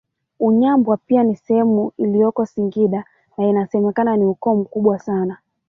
Unyambwa 0.39 0.97
pia 0.97 1.23
ni 1.23 1.35
sehemu 1.35 1.91
iliyoko 1.97 2.45
Singida 2.45 3.05
na 3.37 3.47
inasemekana 3.47 4.17
ni 4.17 4.25
ukoo 4.25 4.55
mkubwa 4.55 4.99
sana 4.99 5.37